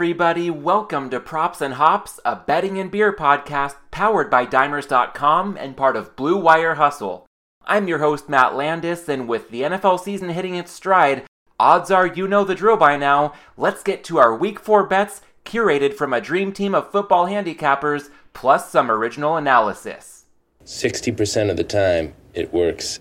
Everybody, 0.00 0.48
welcome 0.48 1.10
to 1.10 1.20
Props 1.20 1.60
and 1.60 1.74
Hops, 1.74 2.18
a 2.24 2.34
betting 2.34 2.78
and 2.78 2.90
beer 2.90 3.12
podcast 3.12 3.74
powered 3.90 4.30
by 4.30 4.46
Dimers.com 4.46 5.58
and 5.58 5.76
part 5.76 5.94
of 5.94 6.16
Blue 6.16 6.38
Wire 6.38 6.76
Hustle. 6.76 7.26
I'm 7.66 7.86
your 7.86 7.98
host 7.98 8.26
Matt 8.26 8.56
Landis, 8.56 9.10
and 9.10 9.28
with 9.28 9.50
the 9.50 9.60
NFL 9.60 10.00
season 10.00 10.30
hitting 10.30 10.54
its 10.54 10.72
stride, 10.72 11.24
odds 11.58 11.90
are 11.90 12.06
you 12.06 12.26
know 12.26 12.44
the 12.44 12.54
drill 12.54 12.78
by 12.78 12.96
now. 12.96 13.34
Let's 13.58 13.82
get 13.82 14.02
to 14.04 14.16
our 14.16 14.34
Week 14.34 14.58
4 14.58 14.84
bets, 14.84 15.20
curated 15.44 15.92
from 15.92 16.14
a 16.14 16.20
dream 16.22 16.54
team 16.54 16.74
of 16.74 16.90
football 16.90 17.26
handicappers, 17.26 18.08
plus 18.32 18.70
some 18.70 18.90
original 18.90 19.36
analysis. 19.36 20.24
60% 20.64 21.50
of 21.50 21.58
the 21.58 21.62
time, 21.62 22.14
it 22.32 22.54
works 22.54 23.00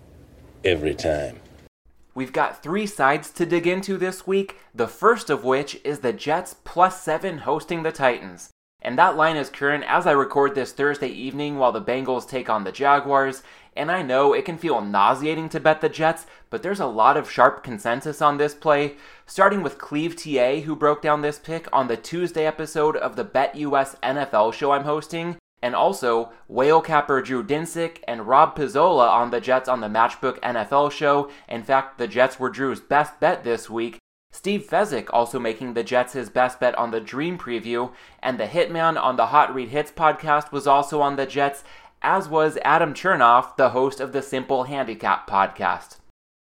every 0.65 0.95
time. 0.95 1.39
We've 2.15 2.33
got 2.33 2.63
three 2.63 2.85
sides 2.85 3.29
to 3.31 3.45
dig 3.45 3.67
into 3.67 3.97
this 3.97 4.25
week, 4.25 4.57
the 4.73 4.87
first 4.87 5.29
of 5.29 5.43
which 5.43 5.79
is 5.83 5.99
the 5.99 6.13
Jets 6.13 6.55
plus 6.63 7.01
seven 7.01 7.39
hosting 7.39 7.83
the 7.83 7.91
Titans. 7.91 8.49
And 8.81 8.97
that 8.97 9.17
line 9.17 9.35
is 9.35 9.49
current 9.49 9.83
as 9.87 10.07
I 10.07 10.11
record 10.11 10.55
this 10.55 10.71
Thursday 10.71 11.09
evening 11.09 11.57
while 11.57 11.71
the 11.71 11.81
Bengals 11.81 12.27
take 12.27 12.49
on 12.49 12.63
the 12.63 12.71
Jaguars. 12.71 13.43
And 13.75 13.91
I 13.91 14.01
know 14.01 14.33
it 14.33 14.45
can 14.45 14.57
feel 14.57 14.81
nauseating 14.81 15.49
to 15.49 15.59
bet 15.59 15.81
the 15.81 15.89
Jets, 15.89 16.25
but 16.49 16.63
there's 16.63 16.79
a 16.79 16.85
lot 16.85 17.17
of 17.17 17.29
sharp 17.29 17.63
consensus 17.63 18.21
on 18.21 18.37
this 18.37 18.53
play, 18.53 18.95
starting 19.25 19.61
with 19.63 19.77
Cleve 19.77 20.15
TA, 20.15 20.61
who 20.61 20.75
broke 20.75 21.01
down 21.01 21.21
this 21.21 21.39
pick 21.39 21.67
on 21.71 21.87
the 21.87 21.97
Tuesday 21.97 22.45
episode 22.45 22.95
of 22.95 23.15
the 23.15 23.23
Bet 23.23 23.55
US 23.55 23.95
NFL 24.01 24.53
show 24.53 24.71
I'm 24.71 24.83
hosting, 24.83 25.37
and 25.61 25.75
also 25.75 26.31
whale 26.47 26.81
capper 26.81 27.21
Drew 27.21 27.43
Dinsick 27.43 27.99
and 28.07 28.27
Rob 28.27 28.55
Pizzola 28.55 29.09
on 29.09 29.31
the 29.31 29.41
Jets 29.41 29.69
on 29.69 29.81
the 29.81 29.87
Matchbook 29.87 30.39
NFL 30.39 30.91
show. 30.91 31.29
In 31.47 31.63
fact, 31.63 31.97
the 31.97 32.07
Jets 32.07 32.39
were 32.39 32.49
Drew's 32.49 32.79
best 32.79 33.19
bet 33.19 33.43
this 33.43 33.69
week. 33.69 33.97
Steve 34.31 34.67
Fezzik 34.69 35.07
also 35.11 35.39
making 35.39 35.73
the 35.73 35.83
Jets 35.83 36.13
his 36.13 36.29
best 36.29 36.59
bet 36.59 36.77
on 36.77 36.91
the 36.91 37.01
Dream 37.01 37.37
Preview, 37.37 37.91
and 38.21 38.39
the 38.39 38.45
Hitman 38.45 39.01
on 39.01 39.15
the 39.15 39.27
Hot 39.27 39.53
Read 39.53 39.69
Hits 39.69 39.91
podcast 39.91 40.51
was 40.51 40.67
also 40.67 41.01
on 41.01 41.15
the 41.15 41.25
Jets, 41.25 41.63
as 42.01 42.29
was 42.29 42.57
Adam 42.63 42.93
Chernoff, 42.93 43.57
the 43.57 43.69
host 43.69 43.99
of 43.99 44.11
the 44.11 44.21
Simple 44.21 44.65
Handicap 44.65 45.27
podcast. 45.27 45.97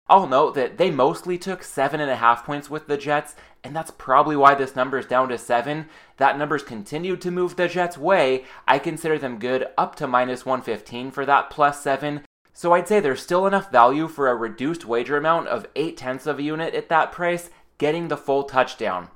I'll 0.10 0.28
note 0.28 0.56
that 0.56 0.78
they 0.78 0.90
mostly 0.90 1.38
took 1.38 1.64
seven 1.64 2.00
and 2.00 2.10
a 2.10 2.16
half 2.16 2.46
points 2.46 2.70
with 2.70 2.88
the 2.88 2.96
Jets, 2.96 3.36
and 3.64 3.76
that's 3.76 3.92
probably 3.92 4.38
why 4.38 4.56
this 4.56 4.76
number 4.76 4.98
is 4.98 5.06
down 5.06 5.28
to 5.30 5.38
seven. 5.38 5.90
That 6.16 6.38
number's 6.38 6.64
continued 6.64 7.20
to 7.22 7.32
move 7.32 7.58
the 7.58 7.68
Jets' 7.68 7.98
way. 7.98 8.46
I 8.66 8.80
consider 8.80 9.18
them 9.20 9.38
good 9.38 9.68
up 9.78 9.96
to 9.96 10.08
minus 10.08 10.46
115 10.46 11.12
for 11.12 11.26
that 11.26 11.50
plus 11.50 11.82
seven. 11.82 12.22
So 12.54 12.74
I'd 12.74 12.88
say 12.88 13.02
there's 13.02 13.22
still 13.22 13.46
enough 13.46 13.70
value 13.70 14.08
for 14.08 14.30
a 14.30 14.36
reduced 14.36 14.86
wager 14.86 15.18
amount 15.18 15.50
of 15.50 15.68
8 15.76 15.98
tenths 15.98 16.26
of 16.26 16.40
a 16.40 16.44
unit 16.44 16.74
at 16.74 16.90
that 16.90 17.12
price, 17.12 17.50
getting 17.78 18.08
the 18.08 18.18
full 18.18 18.46
touchdown. 18.46 19.10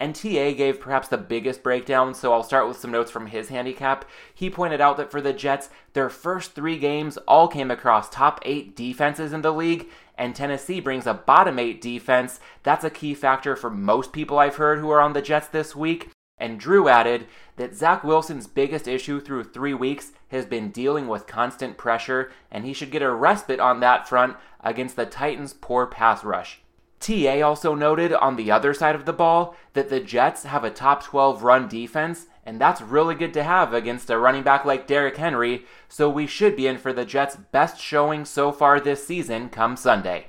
And 0.00 0.14
TA 0.14 0.52
gave 0.52 0.80
perhaps 0.80 1.08
the 1.08 1.18
biggest 1.18 1.62
breakdown, 1.62 2.14
so 2.14 2.32
I'll 2.32 2.44
start 2.44 2.68
with 2.68 2.78
some 2.78 2.92
notes 2.92 3.10
from 3.10 3.26
his 3.26 3.48
handicap. 3.48 4.04
He 4.32 4.48
pointed 4.48 4.80
out 4.80 4.96
that 4.96 5.10
for 5.10 5.20
the 5.20 5.32
Jets, 5.32 5.70
their 5.92 6.08
first 6.08 6.52
three 6.52 6.78
games 6.78 7.16
all 7.26 7.48
came 7.48 7.70
across 7.70 8.08
top 8.08 8.40
eight 8.44 8.76
defenses 8.76 9.32
in 9.32 9.42
the 9.42 9.52
league, 9.52 9.88
and 10.16 10.36
Tennessee 10.36 10.78
brings 10.78 11.06
a 11.06 11.14
bottom 11.14 11.58
eight 11.58 11.80
defense. 11.80 12.38
That's 12.62 12.84
a 12.84 12.90
key 12.90 13.14
factor 13.14 13.56
for 13.56 13.70
most 13.70 14.12
people 14.12 14.38
I've 14.38 14.56
heard 14.56 14.78
who 14.78 14.90
are 14.90 15.00
on 15.00 15.14
the 15.14 15.22
Jets 15.22 15.48
this 15.48 15.74
week. 15.74 16.10
And 16.40 16.60
Drew 16.60 16.88
added 16.88 17.26
that 17.56 17.74
Zach 17.74 18.04
Wilson's 18.04 18.46
biggest 18.46 18.86
issue 18.86 19.20
through 19.20 19.44
three 19.44 19.74
weeks 19.74 20.12
has 20.28 20.46
been 20.46 20.70
dealing 20.70 21.08
with 21.08 21.26
constant 21.26 21.76
pressure, 21.76 22.30
and 22.52 22.64
he 22.64 22.72
should 22.72 22.92
get 22.92 23.02
a 23.02 23.10
respite 23.10 23.58
on 23.58 23.80
that 23.80 24.08
front 24.08 24.36
against 24.60 24.94
the 24.94 25.06
Titans' 25.06 25.52
poor 25.52 25.86
pass 25.86 26.22
rush. 26.22 26.60
TA 27.00 27.40
also 27.42 27.74
noted 27.74 28.12
on 28.12 28.36
the 28.36 28.50
other 28.50 28.74
side 28.74 28.94
of 28.94 29.04
the 29.04 29.12
ball 29.12 29.54
that 29.72 29.88
the 29.88 30.00
Jets 30.00 30.42
have 30.44 30.64
a 30.64 30.70
top 30.70 31.02
12 31.02 31.42
run 31.42 31.68
defense, 31.68 32.26
and 32.44 32.60
that's 32.60 32.80
really 32.80 33.14
good 33.14 33.32
to 33.34 33.42
have 33.42 33.72
against 33.72 34.10
a 34.10 34.18
running 34.18 34.42
back 34.42 34.64
like 34.64 34.86
Derrick 34.86 35.16
Henry, 35.16 35.64
so 35.88 36.08
we 36.08 36.26
should 36.26 36.56
be 36.56 36.66
in 36.66 36.78
for 36.78 36.92
the 36.92 37.04
Jets' 37.04 37.36
best 37.36 37.80
showing 37.80 38.24
so 38.24 38.50
far 38.50 38.80
this 38.80 39.06
season 39.06 39.48
come 39.48 39.76
Sunday. 39.76 40.28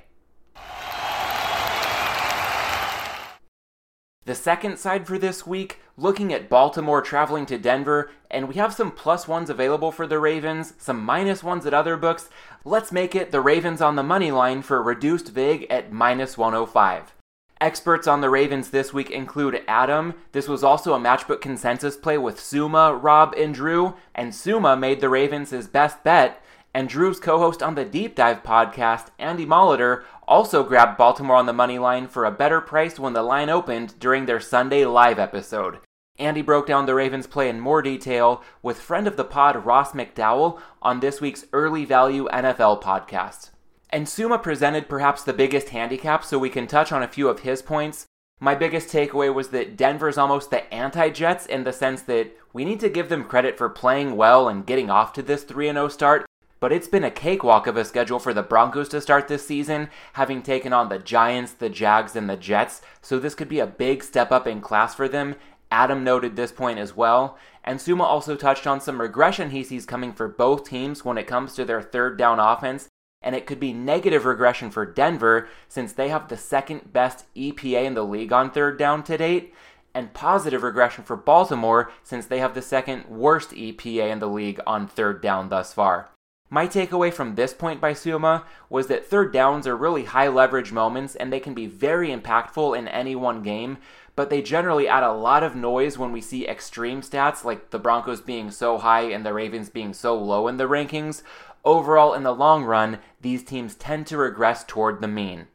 The 4.26 4.34
second 4.34 4.78
side 4.78 5.06
for 5.06 5.18
this 5.18 5.46
week, 5.46 5.80
looking 6.00 6.32
at 6.32 6.48
Baltimore 6.48 7.02
traveling 7.02 7.44
to 7.44 7.58
Denver, 7.58 8.10
and 8.30 8.48
we 8.48 8.54
have 8.54 8.72
some 8.72 8.90
plus 8.90 9.28
ones 9.28 9.50
available 9.50 9.92
for 9.92 10.06
the 10.06 10.18
Ravens, 10.18 10.72
some 10.78 11.04
minus 11.04 11.44
ones 11.44 11.66
at 11.66 11.74
other 11.74 11.96
books. 11.98 12.30
Let's 12.64 12.90
make 12.90 13.14
it 13.14 13.32
the 13.32 13.42
Ravens 13.42 13.82
on 13.82 13.96
the 13.96 14.02
money 14.02 14.30
line 14.30 14.62
for 14.62 14.82
reduced 14.82 15.28
VIG 15.28 15.66
at 15.68 15.92
minus 15.92 16.38
105. 16.38 17.12
Experts 17.60 18.06
on 18.06 18.22
the 18.22 18.30
Ravens 18.30 18.70
this 18.70 18.94
week 18.94 19.10
include 19.10 19.62
Adam. 19.68 20.14
This 20.32 20.48
was 20.48 20.64
also 20.64 20.94
a 20.94 20.98
matchbook 20.98 21.42
consensus 21.42 21.98
play 21.98 22.16
with 22.16 22.40
Suma, 22.40 22.94
Rob, 22.94 23.34
and 23.36 23.54
Drew, 23.54 23.94
and 24.14 24.34
Suma 24.34 24.78
made 24.78 25.02
the 25.02 25.10
Ravens 25.10 25.50
his 25.50 25.68
best 25.68 26.02
bet. 26.02 26.42
And 26.72 26.88
Drew's 26.88 27.20
co 27.20 27.38
host 27.38 27.62
on 27.62 27.74
the 27.74 27.84
Deep 27.84 28.14
Dive 28.14 28.42
podcast, 28.42 29.08
Andy 29.18 29.44
Molitor, 29.44 30.04
also 30.26 30.62
grabbed 30.62 30.96
Baltimore 30.96 31.36
on 31.36 31.44
the 31.44 31.52
money 31.52 31.78
line 31.78 32.06
for 32.06 32.24
a 32.24 32.30
better 32.30 32.62
price 32.62 32.98
when 32.98 33.12
the 33.12 33.22
line 33.22 33.50
opened 33.50 33.98
during 33.98 34.24
their 34.24 34.40
Sunday 34.40 34.86
live 34.86 35.18
episode. 35.18 35.80
Andy 36.20 36.42
broke 36.42 36.66
down 36.66 36.84
the 36.84 36.94
Ravens 36.94 37.26
play 37.26 37.48
in 37.48 37.60
more 37.60 37.80
detail 37.80 38.44
with 38.62 38.78
friend 38.78 39.08
of 39.08 39.16
the 39.16 39.24
pod 39.24 39.64
Ross 39.64 39.92
McDowell 39.92 40.60
on 40.82 41.00
this 41.00 41.20
week's 41.20 41.46
Early 41.52 41.86
Value 41.86 42.28
NFL 42.30 42.82
podcast. 42.82 43.50
And 43.88 44.08
Suma 44.08 44.38
presented 44.38 44.88
perhaps 44.88 45.24
the 45.24 45.32
biggest 45.32 45.70
handicap, 45.70 46.22
so 46.22 46.38
we 46.38 46.50
can 46.50 46.66
touch 46.66 46.92
on 46.92 47.02
a 47.02 47.08
few 47.08 47.28
of 47.28 47.40
his 47.40 47.62
points. 47.62 48.06
My 48.38 48.54
biggest 48.54 48.88
takeaway 48.88 49.32
was 49.32 49.48
that 49.48 49.76
Denver's 49.76 50.18
almost 50.18 50.50
the 50.50 50.72
anti 50.72 51.08
Jets 51.08 51.46
in 51.46 51.64
the 51.64 51.72
sense 51.72 52.02
that 52.02 52.36
we 52.52 52.64
need 52.64 52.80
to 52.80 52.90
give 52.90 53.08
them 53.08 53.24
credit 53.24 53.56
for 53.56 53.68
playing 53.68 54.16
well 54.16 54.48
and 54.48 54.66
getting 54.66 54.90
off 54.90 55.12
to 55.14 55.22
this 55.22 55.42
3 55.42 55.66
0 55.68 55.88
start, 55.88 56.26
but 56.60 56.72
it's 56.72 56.88
been 56.88 57.04
a 57.04 57.10
cakewalk 57.10 57.66
of 57.66 57.76
a 57.76 57.84
schedule 57.84 58.18
for 58.18 58.34
the 58.34 58.42
Broncos 58.42 58.88
to 58.90 59.00
start 59.00 59.28
this 59.28 59.46
season, 59.46 59.88
having 60.12 60.42
taken 60.42 60.72
on 60.72 60.90
the 60.90 60.98
Giants, 60.98 61.52
the 61.52 61.70
Jags, 61.70 62.14
and 62.14 62.28
the 62.28 62.36
Jets, 62.36 62.82
so 63.00 63.18
this 63.18 63.34
could 63.34 63.48
be 63.48 63.60
a 63.60 63.66
big 63.66 64.04
step 64.04 64.30
up 64.30 64.46
in 64.46 64.60
class 64.60 64.94
for 64.94 65.08
them. 65.08 65.36
Adam 65.70 66.02
noted 66.02 66.34
this 66.34 66.52
point 66.52 66.78
as 66.78 66.96
well, 66.96 67.38
and 67.62 67.80
Suma 67.80 68.04
also 68.04 68.34
touched 68.34 68.66
on 68.66 68.80
some 68.80 69.00
regression 69.00 69.50
he 69.50 69.62
sees 69.62 69.86
coming 69.86 70.12
for 70.12 70.28
both 70.28 70.68
teams 70.68 71.04
when 71.04 71.18
it 71.18 71.26
comes 71.26 71.54
to 71.54 71.64
their 71.64 71.82
third 71.82 72.18
down 72.18 72.40
offense, 72.40 72.88
and 73.22 73.36
it 73.36 73.46
could 73.46 73.60
be 73.60 73.72
negative 73.72 74.24
regression 74.24 74.70
for 74.70 74.86
Denver 74.86 75.48
since 75.68 75.92
they 75.92 76.08
have 76.08 76.28
the 76.28 76.36
second 76.36 76.92
best 76.92 77.26
EPA 77.36 77.84
in 77.84 77.94
the 77.94 78.04
league 78.04 78.32
on 78.32 78.50
third 78.50 78.78
down 78.78 79.02
to 79.04 79.16
date, 79.16 79.54
and 79.94 80.14
positive 80.14 80.62
regression 80.62 81.04
for 81.04 81.16
Baltimore 81.16 81.90
since 82.02 82.26
they 82.26 82.38
have 82.38 82.54
the 82.54 82.62
second 82.62 83.06
worst 83.06 83.50
EPA 83.50 84.10
in 84.10 84.18
the 84.18 84.28
league 84.28 84.60
on 84.66 84.86
third 84.86 85.20
down 85.20 85.48
thus 85.48 85.72
far. 85.74 86.10
My 86.52 86.66
takeaway 86.66 87.12
from 87.12 87.36
this 87.36 87.54
point 87.54 87.80
by 87.80 87.92
Suma 87.92 88.44
was 88.68 88.88
that 88.88 89.06
third 89.06 89.32
downs 89.32 89.68
are 89.68 89.76
really 89.76 90.02
high 90.06 90.26
leverage 90.26 90.72
moments 90.72 91.14
and 91.14 91.32
they 91.32 91.38
can 91.38 91.54
be 91.54 91.66
very 91.66 92.08
impactful 92.08 92.76
in 92.76 92.88
any 92.88 93.14
one 93.14 93.44
game, 93.44 93.78
but 94.16 94.30
they 94.30 94.42
generally 94.42 94.88
add 94.88 95.04
a 95.04 95.12
lot 95.12 95.44
of 95.44 95.54
noise 95.54 95.96
when 95.96 96.10
we 96.10 96.20
see 96.20 96.48
extreme 96.48 97.02
stats 97.02 97.44
like 97.44 97.70
the 97.70 97.78
Broncos 97.78 98.20
being 98.20 98.50
so 98.50 98.78
high 98.78 99.02
and 99.02 99.24
the 99.24 99.32
Ravens 99.32 99.70
being 99.70 99.94
so 99.94 100.18
low 100.18 100.48
in 100.48 100.56
the 100.56 100.68
rankings. 100.68 101.22
Overall, 101.64 102.14
in 102.14 102.24
the 102.24 102.34
long 102.34 102.64
run, 102.64 102.98
these 103.20 103.44
teams 103.44 103.76
tend 103.76 104.08
to 104.08 104.16
regress 104.16 104.64
toward 104.64 105.00
the 105.00 105.08
mean. 105.08 105.46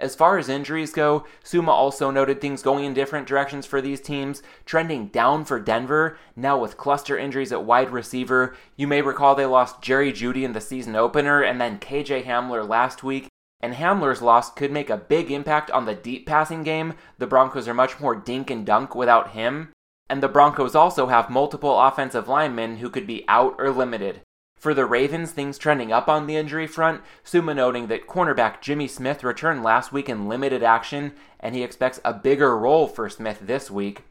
As 0.00 0.14
far 0.14 0.38
as 0.38 0.48
injuries 0.48 0.94
go, 0.94 1.26
Suma 1.44 1.72
also 1.72 2.10
noted 2.10 2.40
things 2.40 2.62
going 2.62 2.86
in 2.86 2.94
different 2.94 3.28
directions 3.28 3.66
for 3.66 3.82
these 3.82 4.00
teams, 4.00 4.42
trending 4.64 5.08
down 5.08 5.44
for 5.44 5.60
Denver, 5.60 6.18
now 6.34 6.58
with 6.58 6.78
cluster 6.78 7.18
injuries 7.18 7.52
at 7.52 7.64
wide 7.64 7.90
receiver. 7.90 8.56
You 8.76 8.86
may 8.86 9.02
recall 9.02 9.34
they 9.34 9.44
lost 9.44 9.82
Jerry 9.82 10.10
Jeudy 10.10 10.42
in 10.42 10.54
the 10.54 10.60
season 10.60 10.96
opener 10.96 11.42
and 11.42 11.60
then 11.60 11.78
KJ 11.78 12.24
Hamler 12.24 12.66
last 12.66 13.02
week, 13.02 13.28
and 13.60 13.74
Hamler's 13.74 14.22
loss 14.22 14.50
could 14.50 14.72
make 14.72 14.88
a 14.88 14.96
big 14.96 15.30
impact 15.30 15.70
on 15.70 15.84
the 15.84 15.94
deep 15.94 16.26
passing 16.26 16.62
game. 16.62 16.94
The 17.18 17.26
Broncos 17.26 17.68
are 17.68 17.74
much 17.74 18.00
more 18.00 18.16
dink 18.16 18.50
and 18.50 18.64
dunk 18.64 18.94
without 18.94 19.32
him. 19.32 19.68
And 20.08 20.22
the 20.22 20.28
Broncos 20.28 20.74
also 20.74 21.08
have 21.08 21.28
multiple 21.28 21.78
offensive 21.78 22.26
linemen 22.26 22.78
who 22.78 22.88
could 22.88 23.06
be 23.06 23.26
out 23.28 23.54
or 23.58 23.70
limited. 23.70 24.22
For 24.60 24.74
the 24.74 24.84
Ravens, 24.84 25.32
things 25.32 25.56
trending 25.56 25.90
up 25.90 26.06
on 26.06 26.26
the 26.26 26.36
injury 26.36 26.66
front, 26.66 27.00
Suma 27.24 27.54
noting 27.54 27.86
that 27.86 28.06
cornerback 28.06 28.60
Jimmy 28.60 28.86
Smith 28.86 29.24
returned 29.24 29.62
last 29.62 29.90
week 29.90 30.06
in 30.06 30.28
limited 30.28 30.62
action, 30.62 31.12
and 31.40 31.54
he 31.54 31.62
expects 31.62 31.98
a 32.04 32.12
bigger 32.12 32.58
role 32.58 32.86
for 32.86 33.08
Smith 33.08 33.38
this 33.40 33.70
week. 33.70 34.02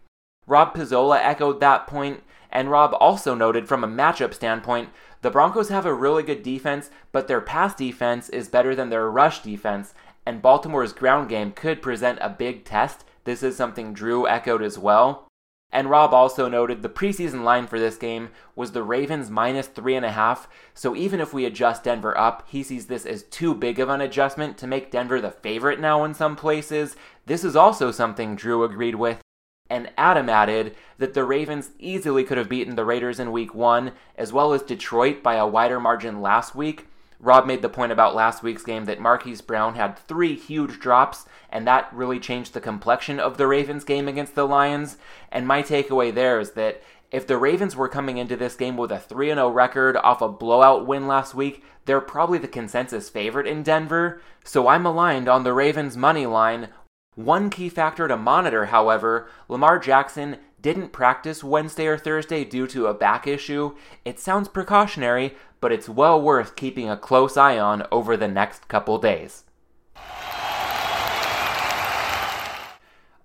Rob 0.48 0.74
Pizzola 0.74 1.20
echoed 1.22 1.60
that 1.60 1.86
point, 1.86 2.24
and 2.52 2.72
Rob 2.72 2.96
also 3.00 3.36
noted 3.36 3.68
from 3.68 3.84
a 3.84 3.88
matchup 3.88 4.34
standpoint, 4.34 4.90
the 5.22 5.30
Broncos 5.30 5.70
have 5.70 5.86
a 5.86 5.94
really 5.94 6.24
good 6.24 6.42
defense, 6.42 6.90
but 7.12 7.28
their 7.28 7.42
pass 7.42 7.76
defense 7.76 8.28
is 8.30 8.50
better 8.50 8.74
than 8.74 8.90
their 8.90 9.08
rush 9.12 9.44
defense, 9.44 9.94
and 10.26 10.42
Baltimore's 10.42 10.94
ground 10.94 11.30
game 11.30 11.52
could 11.52 11.80
present 11.80 12.18
a 12.22 12.30
big 12.30 12.66
test. 12.66 13.06
This 13.24 13.44
is 13.44 13.56
something 13.56 13.94
Drew 13.94 14.28
echoed 14.28 14.64
as 14.64 14.80
well. 14.80 15.29
And 15.72 15.90
Rob 15.90 16.14
also 16.14 16.50
noted 16.50 16.82
the 16.82 16.90
preseason 16.90 17.44
line 17.44 17.68
for 17.68 17.80
this 17.80 17.96
game 17.96 18.30
was 18.56 18.72
the 18.72 18.82
Ravens 18.82 19.30
minus 19.30 19.68
three 19.68 19.96
and 19.96 20.06
a 20.06 20.12
half. 20.12 20.50
So 20.74 20.96
even 20.96 21.20
if 21.20 21.32
we 21.32 21.46
adjust 21.46 21.84
Denver 21.84 22.18
up, 22.18 22.48
he 22.50 22.64
sees 22.64 22.88
this 22.88 23.06
as 23.06 23.24
too 23.24 23.54
big 23.54 23.80
of 23.80 23.88
an 23.88 24.02
adjustment 24.02 24.58
to 24.58 24.68
make 24.68 24.90
Denver 24.90 25.22
the 25.22 25.30
favorite 25.30 25.80
now 25.80 26.04
in 26.04 26.16
some 26.16 26.36
places. 26.36 26.96
This 27.28 27.44
is 27.44 27.56
also 27.56 27.92
something 27.92 28.36
Drew 28.36 28.64
agreed 28.64 28.96
with. 28.96 29.22
And 29.70 29.92
Adam 29.96 30.28
added 30.30 30.76
that 30.98 31.14
the 31.14 31.24
Ravens 31.24 31.70
easily 31.78 32.24
could 32.24 32.40
have 32.40 32.50
beaten 32.50 32.76
the 32.76 32.86
Raiders 32.86 33.20
in 33.20 33.32
week 33.32 33.54
one, 33.54 33.92
as 34.16 34.34
well 34.34 34.54
as 34.54 34.64
Detroit 34.64 35.22
by 35.22 35.36
a 35.36 35.46
wider 35.46 35.80
margin 35.80 36.22
last 36.22 36.56
week. 36.56 36.88
Rob 37.20 37.46
made 37.46 37.62
the 37.62 37.70
point 37.70 37.92
about 37.92 38.16
last 38.16 38.44
week's 38.44 38.64
game 38.64 38.86
that 38.86 39.02
Marquise 39.02 39.42
Brown 39.42 39.76
had 39.76 40.00
three 40.00 40.36
huge 40.36 40.80
drops, 40.80 41.26
and 41.50 41.68
that 41.68 41.94
really 41.94 42.20
changed 42.20 42.54
the 42.54 42.62
complexion 42.62 43.20
of 43.20 43.38
the 43.38 43.48
Ravens 43.48 43.84
game 43.84 44.08
against 44.08 44.36
the 44.36 44.48
Lions. 44.48 44.98
And 45.32 45.46
my 45.46 45.62
takeaway 45.62 46.14
there 46.14 46.40
is 46.40 46.52
that 46.52 46.82
if 47.12 47.28
the 47.28 47.38
Ravens 47.38 47.76
were 47.76 47.90
coming 47.90 48.18
into 48.18 48.38
this 48.38 48.56
game 48.56 48.78
with 48.78 48.92
a 48.92 49.00
3 49.00 49.28
0 49.28 49.50
record 49.50 49.98
off 49.98 50.22
a 50.22 50.30
blowout 50.30 50.88
win 50.88 51.08
last 51.08 51.36
week, 51.36 51.64
they're 51.86 52.00
probably 52.00 52.38
the 52.38 52.48
consensus 52.48 53.10
favorite 53.10 53.48
in 53.48 53.64
Denver. 53.64 54.22
So 54.44 54.68
I'm 54.68 54.86
aligned 54.86 55.28
on 55.28 55.44
the 55.44 55.54
Ravens' 55.54 55.98
money 55.98 56.26
line. 56.26 56.70
One 57.16 57.50
key 57.50 57.70
factor 57.70 58.08
to 58.08 58.16
monitor, 58.16 58.68
however, 58.68 59.28
Lamar 59.48 59.80
Jackson 59.80 60.38
didn't 60.62 60.92
practice 60.92 61.44
Wednesday 61.44 61.88
or 61.88 61.98
Thursday 61.98 62.46
due 62.46 62.68
to 62.68 62.86
a 62.86 62.94
back 62.94 63.26
issue. 63.26 63.76
It 64.06 64.20
sounds 64.20 64.48
precautionary, 64.48 65.36
but 65.60 65.72
it's 65.72 65.90
well 65.90 66.22
worth 66.22 66.56
keeping 66.56 66.90
a 66.90 66.96
close 66.96 67.36
eye 67.36 67.58
on 67.58 67.88
over 67.92 68.16
the 68.16 68.28
next 68.28 68.68
couple 68.68 69.00
days. 69.00 69.44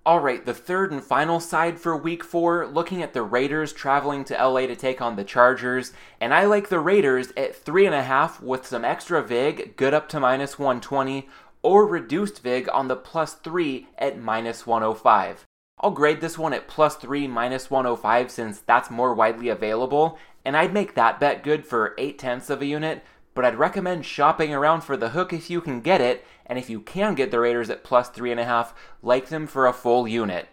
All 0.07 0.19
right, 0.19 0.45
the 0.45 0.53
third 0.53 0.91
and 0.91 1.03
final 1.03 1.39
side 1.39 1.79
for 1.79 1.97
week 1.97 2.23
four, 2.23 2.67
looking 2.67 3.01
at 3.01 3.13
the 3.13 3.23
Raiders 3.23 3.73
traveling 3.73 4.23
to 4.25 4.35
LA 4.35 4.67
to 4.67 4.75
take 4.75 5.01
on 5.01 5.15
the 5.15 5.23
Chargers. 5.23 5.93
And 6.21 6.31
I 6.31 6.45
like 6.45 6.69
the 6.69 6.79
Raiders 6.79 7.33
at 7.35 7.55
three 7.55 7.87
and 7.87 7.95
a 7.95 8.03
half 8.03 8.39
with 8.39 8.67
some 8.67 8.85
extra 8.85 9.23
VIG, 9.23 9.75
good 9.75 9.95
up 9.95 10.07
to 10.09 10.19
minus 10.19 10.59
120, 10.59 11.27
or 11.65 11.87
reduced 11.87 12.43
VIG 12.43 12.69
on 12.71 12.87
the 12.87 12.95
plus 12.95 13.33
three 13.33 13.87
at 13.97 14.21
minus 14.21 14.67
105. 14.67 15.45
I'll 15.79 15.89
grade 15.89 16.21
this 16.21 16.37
one 16.37 16.53
at 16.53 16.67
plus 16.67 16.95
3 16.95 17.27
minus 17.27 17.69
105 17.71 18.31
since 18.31 18.59
that's 18.59 18.91
more 18.91 19.13
widely 19.13 19.49
available, 19.49 20.17
and 20.45 20.55
I'd 20.55 20.73
make 20.73 20.93
that 20.93 21.19
bet 21.19 21.43
good 21.43 21.65
for 21.65 21.95
8 21.97 22.19
tenths 22.19 22.49
of 22.49 22.61
a 22.61 22.65
unit, 22.65 23.03
but 23.33 23.43
I'd 23.43 23.57
recommend 23.57 24.05
shopping 24.05 24.53
around 24.53 24.81
for 24.81 24.95
the 24.95 25.09
hook 25.09 25.33
if 25.33 25.49
you 25.49 25.59
can 25.59 25.81
get 25.81 26.01
it, 26.01 26.23
and 26.45 26.59
if 26.59 26.69
you 26.69 26.79
can 26.79 27.15
get 27.15 27.31
the 27.31 27.39
Raiders 27.39 27.69
at 27.69 27.83
plus 27.83 28.09
3.5, 28.09 28.71
like 29.01 29.27
them 29.29 29.47
for 29.47 29.65
a 29.67 29.73
full 29.73 30.07
unit. 30.07 30.47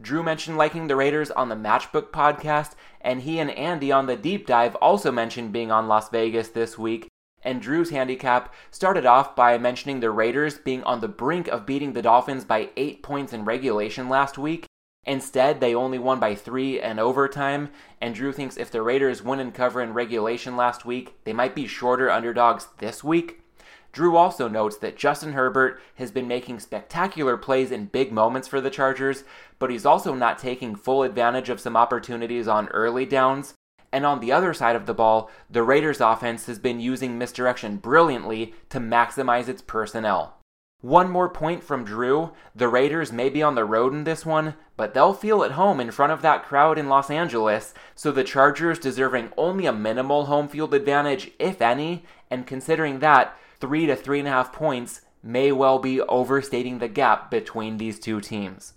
Drew 0.00 0.24
mentioned 0.24 0.56
liking 0.56 0.88
the 0.88 0.96
Raiders 0.96 1.30
on 1.30 1.50
the 1.50 1.54
Matchbook 1.54 2.10
podcast, 2.10 2.72
and 3.00 3.20
he 3.20 3.38
and 3.38 3.50
Andy 3.52 3.92
on 3.92 4.06
the 4.06 4.16
deep 4.16 4.46
dive 4.46 4.74
also 4.76 5.12
mentioned 5.12 5.52
being 5.52 5.70
on 5.70 5.86
Las 5.86 6.08
Vegas 6.08 6.48
this 6.48 6.76
week, 6.76 7.08
and 7.44 7.60
Drew's 7.60 7.90
handicap 7.90 8.52
started 8.70 9.06
off 9.06 9.36
by 9.36 9.58
mentioning 9.58 10.00
the 10.00 10.10
Raiders 10.10 10.58
being 10.58 10.82
on 10.84 11.00
the 11.00 11.08
brink 11.08 11.46
of 11.48 11.66
beating 11.66 11.92
the 11.92 12.02
Dolphins 12.02 12.44
by 12.44 12.70
8 12.76 13.02
points 13.02 13.32
in 13.32 13.44
regulation 13.44 14.08
last 14.08 14.38
week. 14.38 14.66
Instead, 15.06 15.60
they 15.60 15.74
only 15.74 15.98
won 15.98 16.18
by 16.18 16.34
3 16.34 16.80
in 16.80 16.98
overtime, 16.98 17.68
and 18.00 18.14
Drew 18.14 18.32
thinks 18.32 18.56
if 18.56 18.70
the 18.70 18.80
Raiders 18.80 19.22
win 19.22 19.38
and 19.38 19.52
cover 19.52 19.82
in 19.82 19.92
regulation 19.92 20.56
last 20.56 20.86
week, 20.86 21.14
they 21.24 21.32
might 21.34 21.54
be 21.54 21.66
shorter 21.66 22.10
underdogs 22.10 22.68
this 22.78 23.04
week. 23.04 23.42
Drew 23.92 24.16
also 24.16 24.48
notes 24.48 24.78
that 24.78 24.96
Justin 24.96 25.34
Herbert 25.34 25.80
has 25.96 26.10
been 26.10 26.26
making 26.26 26.58
spectacular 26.58 27.36
plays 27.36 27.70
in 27.70 27.86
big 27.86 28.10
moments 28.10 28.48
for 28.48 28.60
the 28.60 28.70
Chargers, 28.70 29.22
but 29.60 29.70
he's 29.70 29.86
also 29.86 30.14
not 30.14 30.38
taking 30.38 30.74
full 30.74 31.04
advantage 31.04 31.48
of 31.48 31.60
some 31.60 31.76
opportunities 31.76 32.48
on 32.48 32.66
early 32.68 33.06
downs. 33.06 33.54
And 33.94 34.04
on 34.04 34.18
the 34.18 34.32
other 34.32 34.52
side 34.52 34.74
of 34.74 34.86
the 34.86 34.92
ball, 34.92 35.30
the 35.48 35.62
Raiders 35.62 36.00
offense 36.00 36.46
has 36.46 36.58
been 36.58 36.80
using 36.80 37.16
misdirection 37.16 37.76
brilliantly 37.76 38.52
to 38.70 38.80
maximize 38.80 39.46
its 39.46 39.62
personnel. 39.62 40.38
One 40.80 41.08
more 41.08 41.28
point 41.28 41.62
from 41.62 41.84
Drew 41.84 42.32
the 42.56 42.66
Raiders 42.66 43.12
may 43.12 43.28
be 43.28 43.40
on 43.40 43.54
the 43.54 43.64
road 43.64 43.92
in 43.92 44.02
this 44.02 44.26
one, 44.26 44.56
but 44.76 44.94
they'll 44.94 45.14
feel 45.14 45.44
at 45.44 45.52
home 45.52 45.78
in 45.78 45.92
front 45.92 46.10
of 46.10 46.22
that 46.22 46.44
crowd 46.44 46.76
in 46.76 46.88
Los 46.88 47.08
Angeles, 47.08 47.72
so 47.94 48.10
the 48.10 48.24
Chargers 48.24 48.80
deserving 48.80 49.32
only 49.36 49.64
a 49.64 49.72
minimal 49.72 50.24
home 50.24 50.48
field 50.48 50.74
advantage, 50.74 51.30
if 51.38 51.62
any, 51.62 52.04
and 52.28 52.48
considering 52.48 52.98
that, 52.98 53.36
3 53.60 53.86
to 53.86 53.94
3.5 53.94 54.52
points 54.52 55.02
may 55.22 55.52
well 55.52 55.78
be 55.78 56.00
overstating 56.00 56.80
the 56.80 56.88
gap 56.88 57.30
between 57.30 57.76
these 57.76 58.00
two 58.00 58.20
teams. 58.20 58.72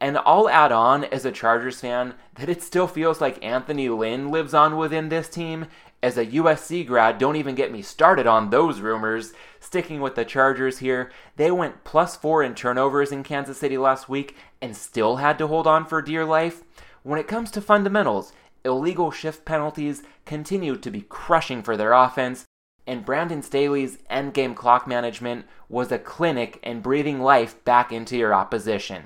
And 0.00 0.18
I'll 0.26 0.48
add 0.48 0.72
on 0.72 1.04
as 1.04 1.24
a 1.24 1.32
Chargers 1.32 1.80
fan 1.80 2.14
that 2.34 2.48
it 2.48 2.62
still 2.62 2.86
feels 2.86 3.20
like 3.20 3.42
Anthony 3.44 3.88
Lynn 3.88 4.30
lives 4.30 4.52
on 4.52 4.76
within 4.76 5.08
this 5.08 5.28
team. 5.28 5.66
As 6.02 6.18
a 6.18 6.26
USC 6.26 6.86
grad, 6.86 7.18
don't 7.18 7.36
even 7.36 7.54
get 7.54 7.72
me 7.72 7.80
started 7.80 8.26
on 8.26 8.50
those 8.50 8.80
rumors. 8.80 9.32
Sticking 9.60 10.00
with 10.00 10.14
the 10.14 10.24
Chargers 10.24 10.78
here, 10.78 11.10
they 11.36 11.50
went 11.50 11.84
plus 11.84 12.16
four 12.16 12.42
in 12.42 12.54
turnovers 12.54 13.12
in 13.12 13.22
Kansas 13.22 13.56
City 13.56 13.78
last 13.78 14.08
week 14.08 14.36
and 14.60 14.76
still 14.76 15.16
had 15.16 15.38
to 15.38 15.46
hold 15.46 15.66
on 15.66 15.86
for 15.86 16.02
dear 16.02 16.24
life. 16.24 16.62
When 17.02 17.18
it 17.18 17.28
comes 17.28 17.50
to 17.52 17.62
fundamentals, 17.62 18.32
illegal 18.64 19.10
shift 19.10 19.44
penalties 19.44 20.02
continue 20.26 20.76
to 20.76 20.90
be 20.90 21.02
crushing 21.02 21.62
for 21.62 21.76
their 21.76 21.92
offense, 21.92 22.44
and 22.86 23.04
Brandon 23.04 23.42
Staley's 23.42 23.98
endgame 24.10 24.54
clock 24.54 24.86
management 24.86 25.46
was 25.68 25.90
a 25.90 25.98
clinic 25.98 26.60
in 26.62 26.80
breathing 26.80 27.20
life 27.20 27.62
back 27.64 27.92
into 27.92 28.16
your 28.16 28.34
opposition. 28.34 29.04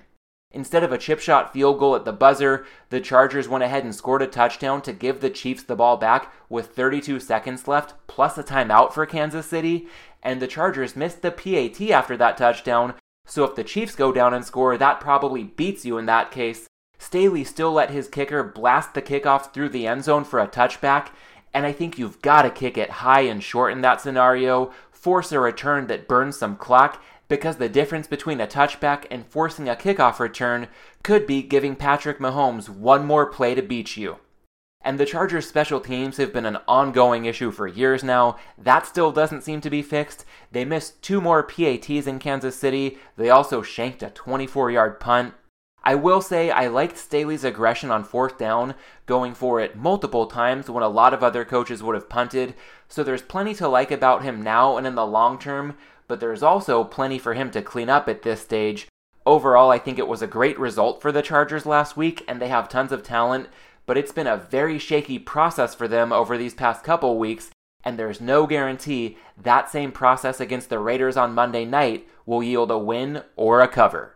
Instead 0.51 0.83
of 0.83 0.93
a 0.93 0.99
chip 0.99 1.21
shot 1.21 1.53
field 1.53 1.79
goal 1.79 1.95
at 1.95 2.05
the 2.05 2.13
buzzer, 2.13 2.65
the 2.89 3.01
Chargers 3.01 3.49
went 3.49 3.63
ahead 3.63 3.85
and 3.85 3.95
scored 3.95 4.23
a 4.23 4.27
touchdown 4.27 4.81
to 4.81 4.93
give 4.93 5.21
the 5.21 5.29
Chiefs 5.29 5.63
the 5.63 5.77
ball 5.77 5.99
back 5.99 6.33
with 6.49 6.69
32 6.69 7.21
seconds 7.21 7.69
left, 7.69 7.95
plus 8.07 8.39
a 8.39 8.43
timeout 8.43 8.93
for 8.93 9.05
Kansas 9.05 9.47
City. 9.47 9.89
And 10.23 10.41
the 10.41 10.47
Chargers 10.47 10.97
missed 10.97 11.21
the 11.21 11.31
PAT 11.31 11.91
after 11.91 12.17
that 12.17 12.39
touchdown, 12.39 12.95
so 13.27 13.45
if 13.45 13.55
the 13.55 13.65
Chiefs 13.65 13.95
go 13.95 14.11
down 14.11 14.33
and 14.33 14.45
score, 14.45 14.79
that 14.79 15.01
probably 15.01 15.45
beats 15.45 15.85
you 15.85 15.99
in 15.99 16.07
that 16.07 16.31
case. 16.31 16.67
Staley 16.99 17.45
still 17.45 17.73
let 17.73 17.91
his 17.91 18.09
kicker 18.09 18.43
blast 18.43 18.95
the 18.95 19.03
kickoff 19.03 19.53
through 19.53 19.69
the 19.69 19.87
end 19.87 20.05
zone 20.05 20.25
for 20.25 20.41
a 20.41 20.49
touchback, 20.49 21.11
and 21.53 21.67
I 21.67 21.73
think 21.73 21.99
you've 21.99 22.23
got 22.23 22.43
to 22.43 22.51
kick 22.51 22.79
it 22.79 22.91
high 22.91 23.21
and 23.21 23.43
short 23.43 23.73
in 23.73 23.83
that 23.83 24.01
scenario, 24.01 24.73
force 24.91 25.31
a 25.31 25.39
return 25.39 25.87
that 25.87 26.09
burns 26.09 26.39
some 26.39 26.57
clock, 26.57 27.03
because 27.29 27.57
the 27.57 27.69
difference 27.69 28.07
between 28.07 28.41
a 28.41 28.47
touchback 28.47 29.07
and 29.11 29.27
forcing 29.27 29.69
a 29.69 29.77
kickoff 29.77 30.19
return 30.19 30.69
could 31.03 31.27
be 31.27 31.43
giving 31.43 31.77
Patrick 31.77 32.19
Mahomes 32.19 32.69
one 32.69 33.07
more 33.07 33.27
play 33.27 33.55
to 33.55 33.63
beat 33.63 33.97
you. 33.97 34.17
And 34.81 34.99
the 34.99 35.07
Chargers' 35.07 35.47
special 35.47 35.81
teams 35.81 36.17
have 36.17 36.33
been 36.33 36.47
an 36.47 36.59
ongoing 36.69 37.25
issue 37.25 37.51
for 37.51 37.67
years 37.67 38.05
now. 38.05 38.37
That 38.57 38.87
still 38.87 39.13
doesn't 39.13 39.43
seem 39.43 39.61
to 39.63 39.71
be 39.71 39.83
fixed. 39.83 40.25
They 40.53 40.65
missed 40.65 41.03
two 41.03 41.21
more 41.21 41.43
PATs 41.43 42.07
in 42.07 42.19
Kansas 42.19 42.57
City. 42.57 42.97
They 43.17 43.29
also 43.29 43.61
shanked 43.61 44.03
a 44.03 44.11
24 44.11 44.71
yard 44.71 45.01
punt. 45.01 45.35
I 45.85 45.95
will 45.95 46.21
say 46.21 46.51
I 46.51 46.67
liked 46.69 46.99
Staley's 46.99 47.45
aggression 47.45 47.91
on 47.91 48.05
fourth 48.05 48.37
down, 48.37 48.75
going 49.07 49.35
for 49.35 49.61
it 49.61 49.77
multiple 49.77 50.27
times 50.27 50.69
when 50.69 50.83
a 50.83 50.89
lot 50.89 51.15
of 51.15 51.23
other 51.23 51.45
coaches 51.45 51.83
would 51.83 51.95
have 51.95 52.09
punted, 52.09 52.55
so 52.89 53.03
there's 53.03 53.23
plenty 53.23 53.55
to 53.55 53.69
like 53.69 53.91
about 53.91 54.23
him 54.23 54.43
now 54.43 54.77
and 54.77 54.87
in 54.87 54.97
the 54.97 55.07
long 55.07 55.39
term, 55.39 55.77
but 56.09 56.19
there's 56.19 56.43
also 56.43 56.83
plenty 56.83 57.19
for 57.19 57.35
him 57.35 57.51
to 57.53 57.63
clean 57.63 57.89
up 57.89 58.09
at 58.09 58.23
this 58.23 58.41
stage. 58.41 58.89
Overall, 59.25 59.71
I 59.71 59.79
think 59.79 59.99
it 59.99 60.09
was 60.09 60.23
a 60.23 60.27
great 60.27 60.59
result 60.59 61.03
for 61.03 61.13
the 61.13 61.23
Chargers 61.23 61.67
last 61.67 61.97
week, 61.97 62.25
and 62.27 62.41
they 62.41 62.49
have 62.49 62.69
tons 62.69 62.91
of 62.91 63.03
talent, 63.03 63.49
but 63.85 63.99
it's 63.99 64.13
been 64.13 64.27
a 64.27 64.39
very 64.39 64.79
shaky 64.79 65.19
process 65.19 65.75
for 65.75 65.87
them 65.87 66.13
over 66.13 66.39
these 66.39 66.55
past 66.55 66.83
couple 66.83 67.19
weeks, 67.19 67.51
and 67.85 67.99
there's 67.99 68.21
no 68.21 68.47
guarantee 68.47 69.19
that 69.37 69.71
same 69.71 69.93
process 69.93 70.41
against 70.41 70.71
the 70.71 70.79
Raiders 70.79 71.17
on 71.17 71.35
Monday 71.35 71.65
night 71.65 72.09
will 72.25 72.43
yield 72.43 72.71
a 72.71 72.79
win 72.79 73.23
or 73.37 73.61
a 73.61 73.69
cover. 73.69 74.15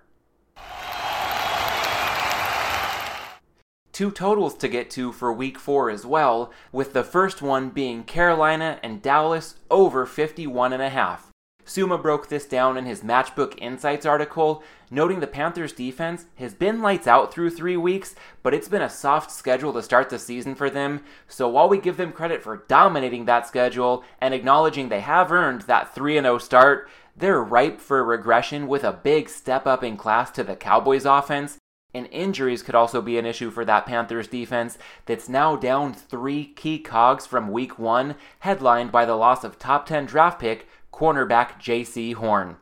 Two 3.92 4.10
totals 4.10 4.54
to 4.56 4.68
get 4.68 4.88
to 4.90 5.12
for 5.12 5.30
week 5.30 5.58
four 5.58 5.90
as 5.90 6.06
well, 6.06 6.50
with 6.72 6.94
the 6.94 7.04
first 7.04 7.42
one 7.42 7.68
being 7.68 8.04
Carolina 8.04 8.80
and 8.82 9.02
Dallas 9.02 9.56
over 9.70 10.06
51.5. 10.06 11.31
Suma 11.72 11.96
broke 11.96 12.28
this 12.28 12.44
down 12.44 12.76
in 12.76 12.84
his 12.84 13.00
Matchbook 13.00 13.54
Insights 13.56 14.04
article, 14.04 14.62
noting 14.90 15.20
the 15.20 15.26
Panthers' 15.26 15.72
defense 15.72 16.26
has 16.36 16.52
been 16.52 16.82
lights 16.82 17.06
out 17.06 17.32
through 17.32 17.48
three 17.48 17.78
weeks, 17.78 18.14
but 18.42 18.52
it's 18.52 18.68
been 18.68 18.82
a 18.82 18.90
soft 18.90 19.30
schedule 19.30 19.72
to 19.72 19.82
start 19.82 20.10
the 20.10 20.18
season 20.18 20.54
for 20.54 20.68
them. 20.68 21.02
So 21.28 21.48
while 21.48 21.70
we 21.70 21.78
give 21.78 21.96
them 21.96 22.12
credit 22.12 22.42
for 22.42 22.66
dominating 22.68 23.24
that 23.24 23.46
schedule 23.46 24.04
and 24.20 24.34
acknowledging 24.34 24.90
they 24.90 25.00
have 25.00 25.32
earned 25.32 25.62
that 25.62 25.94
3 25.94 26.20
0 26.20 26.36
start, 26.36 26.90
they're 27.16 27.42
ripe 27.42 27.80
for 27.80 28.04
regression 28.04 28.68
with 28.68 28.84
a 28.84 28.92
big 28.92 29.30
step 29.30 29.66
up 29.66 29.82
in 29.82 29.96
class 29.96 30.30
to 30.32 30.44
the 30.44 30.56
Cowboys' 30.56 31.06
offense. 31.06 31.56
And 31.94 32.06
injuries 32.10 32.62
could 32.62 32.74
also 32.74 33.00
be 33.00 33.16
an 33.16 33.26
issue 33.26 33.50
for 33.50 33.64
that 33.64 33.86
Panthers 33.86 34.28
defense 34.28 34.76
that's 35.06 35.28
now 35.28 35.56
down 35.56 35.94
three 35.94 36.44
key 36.44 36.78
cogs 36.78 37.26
from 37.26 37.50
week 37.50 37.78
one, 37.78 38.16
headlined 38.40 38.92
by 38.92 39.06
the 39.06 39.16
loss 39.16 39.42
of 39.42 39.58
top 39.58 39.86
10 39.86 40.04
draft 40.04 40.38
pick 40.38 40.66
cornerback 40.92 41.60
Jaycee 41.60 42.14
Horn. 42.14 42.56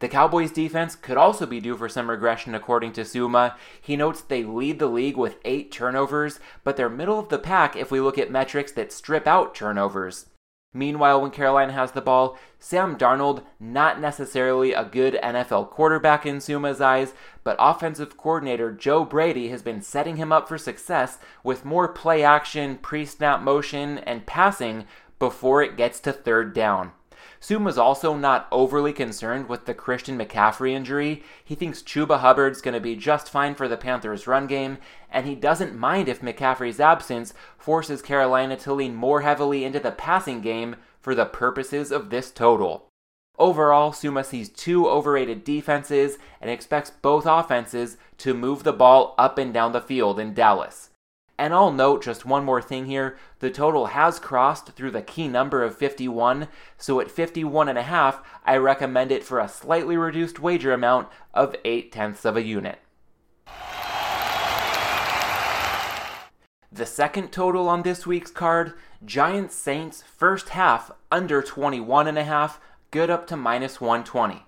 The 0.00 0.08
Cowboys 0.08 0.50
defense 0.50 0.96
could 0.96 1.18
also 1.18 1.44
be 1.44 1.60
due 1.60 1.76
for 1.76 1.88
some 1.88 2.08
regression 2.08 2.54
according 2.54 2.92
to 2.94 3.04
Suma. 3.04 3.56
He 3.80 3.96
notes 3.96 4.22
they 4.22 4.42
lead 4.42 4.78
the 4.78 4.86
league 4.86 5.16
with 5.16 5.36
8 5.44 5.70
turnovers, 5.70 6.40
but 6.64 6.76
they're 6.76 6.88
middle 6.88 7.18
of 7.18 7.28
the 7.28 7.38
pack 7.38 7.76
if 7.76 7.90
we 7.90 8.00
look 8.00 8.16
at 8.16 8.30
metrics 8.30 8.72
that 8.72 8.92
strip 8.92 9.26
out 9.26 9.54
turnovers. 9.54 10.26
Meanwhile, 10.72 11.20
when 11.20 11.32
Carolina 11.32 11.72
has 11.72 11.92
the 11.92 12.00
ball, 12.00 12.38
Sam 12.58 12.96
Darnold, 12.96 13.42
not 13.58 14.00
necessarily 14.00 14.72
a 14.72 14.84
good 14.84 15.18
NFL 15.22 15.70
quarterback 15.70 16.24
in 16.24 16.40
Suma's 16.40 16.80
eyes, 16.80 17.12
but 17.42 17.56
offensive 17.58 18.16
coordinator 18.16 18.70
Joe 18.70 19.04
Brady 19.04 19.48
has 19.48 19.62
been 19.62 19.82
setting 19.82 20.16
him 20.16 20.30
up 20.30 20.48
for 20.48 20.58
success 20.58 21.18
with 21.42 21.64
more 21.64 21.88
play 21.88 22.22
action, 22.22 22.78
pre 22.78 23.04
snap 23.04 23.42
motion, 23.42 23.98
and 23.98 24.26
passing 24.26 24.86
before 25.18 25.60
it 25.62 25.76
gets 25.76 25.98
to 26.00 26.12
third 26.12 26.54
down. 26.54 26.92
Suma's 27.42 27.78
also 27.78 28.14
not 28.14 28.46
overly 28.52 28.92
concerned 28.92 29.48
with 29.48 29.64
the 29.64 29.72
Christian 29.72 30.18
McCaffrey 30.18 30.72
injury. 30.72 31.22
He 31.42 31.54
thinks 31.54 31.82
Chuba 31.82 32.20
Hubbard's 32.20 32.60
going 32.60 32.74
to 32.74 32.80
be 32.80 32.94
just 32.94 33.30
fine 33.30 33.54
for 33.54 33.66
the 33.66 33.78
Panthers' 33.78 34.26
run 34.26 34.46
game, 34.46 34.76
and 35.10 35.26
he 35.26 35.34
doesn't 35.34 35.76
mind 35.76 36.08
if 36.08 36.20
McCaffrey's 36.20 36.80
absence 36.80 37.32
forces 37.56 38.02
Carolina 38.02 38.56
to 38.58 38.74
lean 38.74 38.94
more 38.94 39.22
heavily 39.22 39.64
into 39.64 39.80
the 39.80 39.90
passing 39.90 40.42
game 40.42 40.76
for 41.00 41.14
the 41.14 41.24
purposes 41.24 41.90
of 41.90 42.10
this 42.10 42.30
total. 42.30 42.86
Overall, 43.38 43.94
Suma 43.94 44.22
sees 44.22 44.50
two 44.50 44.86
overrated 44.86 45.42
defenses 45.42 46.18
and 46.42 46.50
expects 46.50 46.90
both 46.90 47.24
offenses 47.24 47.96
to 48.18 48.34
move 48.34 48.64
the 48.64 48.72
ball 48.74 49.14
up 49.16 49.38
and 49.38 49.54
down 49.54 49.72
the 49.72 49.80
field 49.80 50.20
in 50.20 50.34
Dallas. 50.34 50.89
And 51.40 51.54
I'll 51.54 51.72
note 51.72 52.02
just 52.02 52.26
one 52.26 52.44
more 52.44 52.60
thing 52.60 52.84
here. 52.84 53.16
The 53.38 53.50
total 53.50 53.86
has 53.86 54.18
crossed 54.18 54.72
through 54.72 54.90
the 54.90 55.00
key 55.00 55.26
number 55.26 55.64
of 55.64 55.74
51, 55.74 56.48
so 56.76 57.00
at 57.00 57.08
51.5, 57.08 58.18
I 58.44 58.56
recommend 58.58 59.10
it 59.10 59.24
for 59.24 59.40
a 59.40 59.48
slightly 59.48 59.96
reduced 59.96 60.38
wager 60.38 60.74
amount 60.74 61.08
of 61.32 61.56
8 61.64 61.90
tenths 61.92 62.26
of 62.26 62.36
a 62.36 62.42
unit. 62.42 62.80
The 66.70 66.84
second 66.84 67.32
total 67.32 67.70
on 67.70 67.84
this 67.84 68.06
week's 68.06 68.30
card, 68.30 68.74
Giants 69.02 69.54
Saints 69.54 70.02
first 70.02 70.50
half 70.50 70.90
under 71.10 71.40
21.5, 71.40 72.58
good 72.90 73.08
up 73.08 73.26
to 73.28 73.36
minus 73.38 73.80
120. 73.80 74.44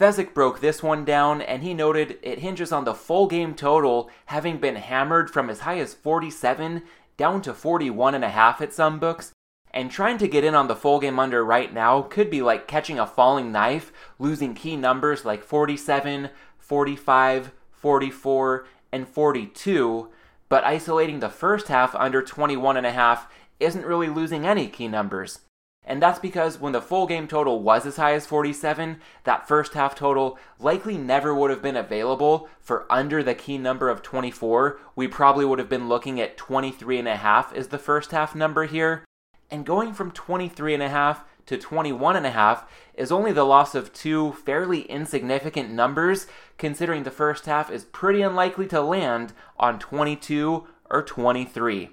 Fezzik 0.00 0.32
broke 0.32 0.60
this 0.60 0.82
one 0.82 1.04
down 1.04 1.42
and 1.42 1.62
he 1.62 1.74
noted 1.74 2.18
it 2.22 2.38
hinges 2.38 2.72
on 2.72 2.84
the 2.84 2.94
full 2.94 3.26
game 3.26 3.54
total 3.54 4.08
having 4.26 4.56
been 4.56 4.76
hammered 4.76 5.28
from 5.28 5.50
as 5.50 5.60
high 5.60 5.78
as 5.78 5.92
47 5.92 6.84
down 7.18 7.42
to 7.42 7.52
41 7.52 8.14
and 8.14 8.24
a 8.24 8.30
half 8.30 8.62
at 8.62 8.72
some 8.72 8.98
books. 8.98 9.32
And 9.72 9.90
trying 9.90 10.16
to 10.16 10.26
get 10.26 10.42
in 10.42 10.54
on 10.54 10.68
the 10.68 10.74
full 10.74 11.00
game 11.00 11.18
under 11.18 11.44
right 11.44 11.70
now 11.70 12.00
could 12.00 12.30
be 12.30 12.40
like 12.40 12.66
catching 12.66 12.98
a 12.98 13.06
falling 13.06 13.52
knife, 13.52 13.92
losing 14.18 14.54
key 14.54 14.74
numbers 14.74 15.26
like 15.26 15.44
47, 15.44 16.30
45, 16.58 17.52
44, 17.70 18.66
and 18.92 19.06
42, 19.06 20.08
but 20.48 20.64
isolating 20.64 21.20
the 21.20 21.28
first 21.28 21.68
half 21.68 21.94
under 21.94 22.22
21 22.22 22.78
and 22.78 22.86
a 22.86 22.92
half 22.92 23.30
isn't 23.60 23.84
really 23.84 24.08
losing 24.08 24.46
any 24.46 24.66
key 24.66 24.88
numbers. 24.88 25.40
And 25.84 26.00
that's 26.00 26.18
because 26.18 26.60
when 26.60 26.72
the 26.72 26.82
full 26.82 27.06
game 27.06 27.26
total 27.26 27.62
was 27.62 27.86
as 27.86 27.96
high 27.96 28.12
as 28.12 28.26
47, 28.26 29.00
that 29.24 29.48
first 29.48 29.74
half 29.74 29.94
total 29.94 30.38
likely 30.58 30.98
never 30.98 31.34
would 31.34 31.50
have 31.50 31.62
been 31.62 31.76
available 31.76 32.48
for 32.60 32.86
under 32.90 33.22
the 33.22 33.34
key 33.34 33.58
number 33.58 33.88
of 33.88 34.02
24. 34.02 34.78
We 34.94 35.08
probably 35.08 35.44
would 35.44 35.58
have 35.58 35.70
been 35.70 35.88
looking 35.88 36.20
at 36.20 36.36
23 36.36 36.98
and 36.98 37.08
a 37.08 37.16
half 37.16 37.52
as 37.54 37.68
the 37.68 37.78
first 37.78 38.10
half 38.10 38.34
number 38.34 38.66
here. 38.66 39.04
And 39.50 39.66
going 39.66 39.94
from 39.94 40.12
23 40.12 40.74
and 40.74 40.82
a 40.82 40.88
half 40.88 41.24
to 41.46 41.56
21 41.56 42.14
and 42.14 42.26
a 42.26 42.30
half 42.30 42.70
is 42.94 43.10
only 43.10 43.32
the 43.32 43.44
loss 43.44 43.74
of 43.74 43.92
two 43.92 44.32
fairly 44.32 44.82
insignificant 44.82 45.70
numbers 45.70 46.26
considering 46.58 47.02
the 47.02 47.10
first 47.10 47.46
half 47.46 47.70
is 47.70 47.84
pretty 47.86 48.22
unlikely 48.22 48.68
to 48.68 48.80
land 48.80 49.32
on 49.58 49.78
22 49.78 50.68
or 50.90 51.02
23. 51.02 51.90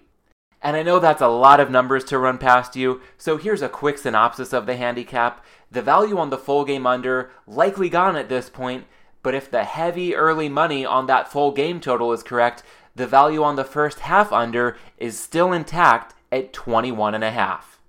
And 0.61 0.75
I 0.75 0.83
know 0.83 0.99
that's 0.99 1.21
a 1.21 1.27
lot 1.27 1.59
of 1.59 1.69
numbers 1.69 2.03
to 2.05 2.17
run 2.17 2.37
past 2.37 2.75
you, 2.75 3.01
so 3.17 3.37
here's 3.37 3.61
a 3.61 3.69
quick 3.69 3.97
synopsis 3.97 4.53
of 4.53 4.65
the 4.65 4.75
handicap. 4.75 5.45
The 5.71 5.81
value 5.81 6.17
on 6.17 6.29
the 6.29 6.37
full 6.37 6.65
game 6.65 6.87
under 6.87 7.29
likely 7.45 7.89
gone 7.89 8.15
at 8.15 8.29
this 8.29 8.49
point, 8.49 8.85
but 9.21 9.35
if 9.35 9.51
the 9.51 9.63
heavy 9.63 10.15
early 10.15 10.49
money 10.49 10.85
on 10.85 11.05
that 11.07 11.31
full 11.31 11.51
game 11.51 11.79
total 11.79 12.11
is 12.11 12.23
correct, 12.23 12.63
the 12.95 13.05
value 13.05 13.43
on 13.43 13.55
the 13.55 13.63
first 13.63 13.99
half 13.99 14.31
under 14.31 14.77
is 14.97 15.19
still 15.19 15.53
intact 15.53 16.15
at 16.31 16.53
21 16.53 17.13
and 17.13 17.23
a 17.23 17.31
half. 17.31 17.79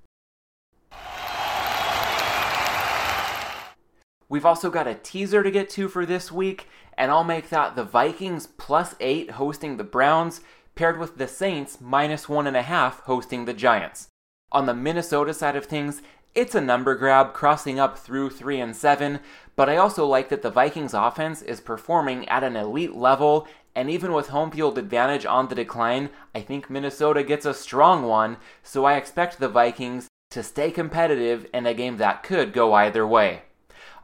We've 4.29 4.45
also 4.45 4.69
got 4.69 4.87
a 4.87 4.95
teaser 4.95 5.43
to 5.43 5.51
get 5.51 5.71
to 5.71 5.89
for 5.89 6.05
this 6.05 6.31
week, 6.31 6.69
and 6.99 7.11
I'll 7.11 7.25
make 7.25 7.49
that 7.49 7.77
the 7.77 7.85
Vikings 7.85 8.47
plus 8.47 8.95
8 9.01 9.33
hosting 9.33 9.79
the 9.79 9.85
Browns 9.85 10.43
paired 10.79 10.97
with 10.97 11.19
the 11.19 11.27
Saints 11.27 11.79
minus 11.81 12.29
one 12.29 12.47
and 12.47 12.57
a 12.57 12.63
half 12.63 13.01
hosting 13.01 13.47
the 13.47 13.53
Giants. 13.53 14.07
On 14.53 14.67
the 14.67 14.75
Minnesota 14.75 15.35
side 15.35 15.57
of 15.57 15.67
things, 15.67 16.03
it's 16.37 16.55
a 16.55 16.61
number 16.61 16.95
grab 16.95 17.35
crossing 17.35 17.81
up 17.81 17.99
through 17.99 18.31
3 18.31 18.61
and 18.61 18.77
7, 18.77 19.19
but 19.57 19.69
I 19.69 19.77
also 19.77 20.07
like 20.07 20.29
that 20.29 20.43
the 20.43 20.53
Vikings 20.53 20.95
offense 20.95 21.43
is 21.43 21.61
performing 21.61 22.29
at 22.29 22.45
an 22.45 22.55
elite 22.55 22.95
level, 22.95 23.49
and 23.75 23.91
even 23.91 24.13
with 24.13 24.29
home 24.29 24.53
field 24.53 24.79
advantage 24.79 25.27
on 25.27 25.49
the 25.49 25.57
decline, 25.57 26.11
I 26.33 26.43
think 26.43 26.71
Minnesota 26.71 27.25
gets 27.25 27.45
a 27.45 27.55
strong 27.55 28.05
one, 28.05 28.37
so 28.63 28.85
I 28.85 28.95
expect 28.95 29.41
the 29.41 29.49
Vikings 29.49 30.07
to 30.31 30.45
stay 30.45 30.71
competitive 30.71 31.45
in 31.53 31.67
a 31.67 31.75
game 31.75 31.97
that 31.97 32.23
could 32.23 32.53
go 32.53 32.73
either 32.75 33.05
way. 33.05 33.43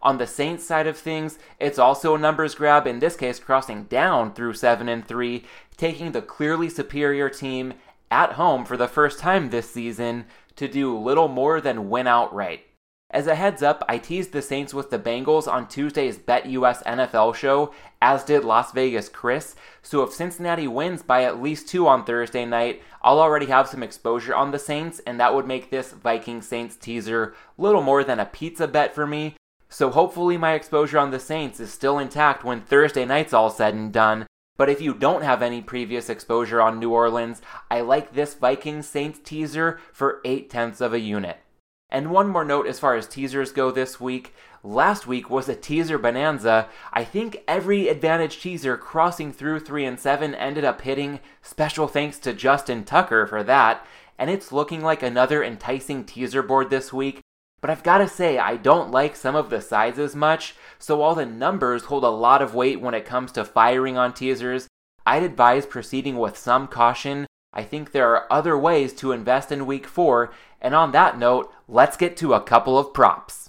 On 0.05 0.19
the 0.19 0.27
Saints 0.27 0.63
side 0.63 0.87
of 0.87 0.99
things, 0.99 1.39
it's 1.59 1.79
also 1.79 2.15
a 2.15 2.19
numbers 2.19 2.55
grab, 2.55 2.87
in 2.87 2.99
this 2.99 3.17
case 3.17 3.39
crossing 3.39 3.85
down 3.85 4.35
through 4.35 4.53
7 4.53 4.87
and 4.87 5.07
3, 5.09 5.43
taking 5.79 6.13
the 6.13 6.21
clearly 6.21 6.69
superior 6.69 7.31
team 7.31 7.73
at 8.11 8.33
home 8.33 8.67
for 8.67 8.77
the 8.77 8.87
first 8.87 9.19
time 9.19 9.49
this 9.49 9.71
season 9.71 10.27
to 10.57 10.69
do 10.69 10.97
little 10.97 11.29
more 11.29 11.59
than 11.59 11.89
win 11.89 12.07
outright. 12.07 12.67
As 13.11 13.27
a 13.27 13.35
heads 13.35 13.63
up, 13.63 13.83
I 13.89 13.97
teased 13.99 14.33
the 14.33 14.43
Saints 14.43 14.75
with 14.75 14.91
the 14.91 14.99
Bengals 14.99 15.51
on 15.51 15.69
Tuesday's 15.69 16.19
Bet 16.19 16.47
US 16.47 16.83
NFL 16.83 17.35
show, 17.35 17.73
as 18.03 18.25
did 18.25 18.45
Las 18.45 18.73
Vegas 18.73 19.09
Chris. 19.09 19.55
So 19.83 20.03
if 20.03 20.13
Cincinnati 20.13 20.69
wins 20.69 21.03
by 21.03 21.25
at 21.25 21.41
least 21.41 21.69
two 21.69 21.89
on 21.89 22.05
Thursday 22.05 22.45
night, 22.45 22.83
I'll 23.01 23.21
already 23.21 23.47
have 23.47 23.69
some 23.69 23.83
exposure 23.83 24.35
on 24.35 24.51
the 24.51 24.59
Saints, 24.59 25.01
and 25.07 25.19
that 25.19 25.35
would 25.35 25.47
make 25.47 25.71
this 25.71 25.93
Viking 25.93 26.43
Saints 26.43 26.77
teaser 26.77 27.35
little 27.57 27.83
more 27.83 28.05
than 28.05 28.21
a 28.21 28.27
pizza 28.27 28.69
bet 28.69 28.95
for 28.95 29.07
me. 29.07 29.37
So 29.75 29.91
hopefully 29.91 30.37
my 30.37 30.53
exposure 30.53 31.01
on 31.01 31.11
the 31.11 31.19
Saints 31.19 31.59
is 31.59 31.73
still 31.73 31.99
intact 31.99 32.45
when 32.45 32.61
Thursday 32.61 33.05
night's 33.05 33.33
all 33.33 33.51
said 33.51 33.75
and 33.75 33.93
done. 33.93 34.25
But 34.57 34.71
if 34.71 34.81
you 34.81 34.95
don't 34.95 35.23
have 35.23 35.43
any 35.43 35.61
previous 35.61 36.09
exposure 36.09 36.63
on 36.63 36.79
New 36.79 36.93
Orleans, 36.93 37.43
I 37.73 37.81
like 37.81 38.15
this 38.15 38.35
Vikings 38.35 38.87
Saints 38.87 39.19
teaser 39.19 39.81
for 39.93 40.21
8 40.25 40.49
tenths 40.49 40.81
of 40.81 40.93
a 40.93 41.01
unit. 41.01 41.39
And 41.91 42.13
one 42.13 42.29
more 42.29 42.45
note 42.45 42.69
as 42.69 42.79
far 42.79 42.95
as 42.95 43.09
teasers 43.09 43.51
go 43.51 43.73
this 43.73 43.99
week. 43.99 44.33
Last 44.63 45.09
week 45.09 45.29
was 45.29 45.49
a 45.49 45.57
teaser 45.57 45.99
bonanza. 45.99 46.69
I 46.93 47.03
think 47.03 47.39
every 47.49 47.89
advantage 47.89 48.41
teaser 48.41 48.77
crossing 48.77 49.33
through 49.33 49.59
3 49.59 49.87
and 49.87 49.99
7 49.99 50.37
ended 50.37 50.65
up 50.65 50.83
hitting. 50.83 51.19
Special 51.43 51.89
thanks 51.89 52.21
to 52.21 52.33
Justin 52.33 52.85
Tucker 52.85 53.27
for 53.27 53.43
that. 53.43 53.85
And 54.21 54.31
it's 54.31 54.53
looking 54.53 54.83
like 54.83 55.03
another 55.03 55.43
enticing 55.43 56.05
teaser 56.05 56.45
board 56.45 56.71
this 56.71 56.93
week 56.93 57.23
but 57.65 57.71
I've 57.71 57.83
got 57.83 57.97
to 57.97 58.09
say, 58.09 58.37
I 58.37 58.59
don't 58.59 58.91
like 58.91 59.17
some 59.17 59.35
of 59.35 59.49
the 59.49 59.63
sizes 59.63 60.15
much, 60.15 60.55
so 60.79 60.99
while 60.99 61.15
the 61.15 61.25
numbers 61.25 61.85
hold 61.85 62.05
a 62.05 62.11
lot 62.11 62.43
of 62.43 62.55
weight 62.55 62.79
when 62.79 62.93
it 62.93 63.07
comes 63.07 63.33
to 63.33 63.43
firing 63.43 63.97
on 63.97 64.13
teasers, 64.13 64.69
I'd 65.07 65.23
advise 65.23 65.65
proceeding 65.65 66.19
with 66.19 66.37
some 66.37 66.67
caution. 66.69 67.27
I 67.55 67.63
think 67.63 67.93
there 67.93 68.15
are 68.15 68.31
other 68.31 68.59
ways 68.59 68.93
to 68.97 69.13
invest 69.13 69.51
in 69.51 69.65
week 69.65 69.87
4, 69.87 70.31
and 70.61 70.75
on 70.75 70.93
that 70.93 71.19
note, 71.19 71.51
let's 71.67 71.97
get 71.97 72.19
to 72.19 72.35
a 72.35 72.43
couple 72.43 72.77
of 72.77 72.93
props. 72.93 73.49